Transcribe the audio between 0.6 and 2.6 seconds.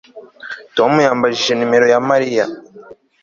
Tom yambajije nimero ya Mariya